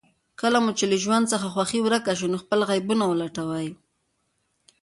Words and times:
کله 0.41 0.57
چې 0.77 0.85
مو 0.85 0.89
له 0.91 0.97
ژوند 1.03 1.25
څخه 1.33 1.47
خوښي 1.53 1.79
ورکه 1.83 2.11
شي، 2.19 2.27
نو 2.33 2.37
خپل 2.43 2.59
عيبونه 2.71 3.03
ولټوئ. 3.07 3.67